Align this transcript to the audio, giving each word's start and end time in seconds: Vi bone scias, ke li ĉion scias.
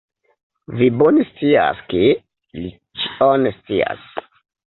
Vi 0.77 0.87
bone 1.01 1.25
scias, 1.31 1.83
ke 1.91 2.01
li 2.63 2.71
ĉion 3.03 3.45
scias. 3.59 4.09